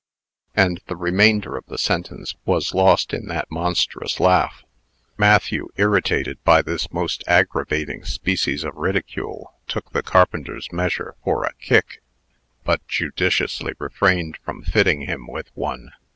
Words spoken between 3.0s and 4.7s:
in that monstrous laugh.